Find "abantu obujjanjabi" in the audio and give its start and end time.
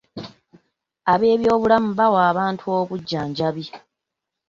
2.31-3.65